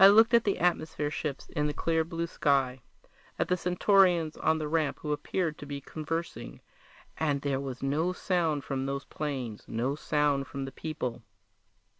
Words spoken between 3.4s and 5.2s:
the Centaurians on the ramp who